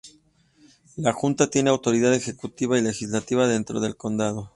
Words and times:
La 0.97 1.13
junta 1.13 1.47
tiene 1.51 1.69
autoridad 1.69 2.11
ejecutiva 2.15 2.75
y 2.75 2.81
legislativa 2.81 3.45
dentro 3.47 3.79
del 3.79 3.97
condado. 3.97 4.49